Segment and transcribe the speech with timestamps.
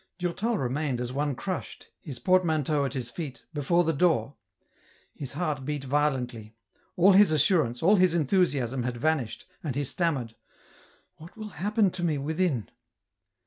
[0.17, 4.33] Durtal remained as one crushed, his portmanteau at his feet, before the door;
[5.13, 6.55] his heart beat violently;
[6.95, 10.33] all his assurance, all his enthusiasm, had vanished, and he stammered:"
[11.19, 12.71] What will happen to me within